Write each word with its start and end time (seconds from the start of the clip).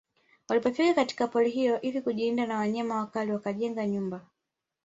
Walipofika 0.49 0.93
katika 0.93 1.27
pori 1.27 1.49
hilo 1.51 1.81
ili 1.81 2.01
kujilinda 2.01 2.47
na 2.47 2.57
wanyama 2.57 2.95
wakali 2.97 3.31
wakajenga 3.31 3.85
nyumba 3.87 4.25